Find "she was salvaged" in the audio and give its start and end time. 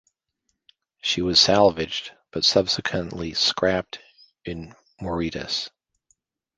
1.03-2.11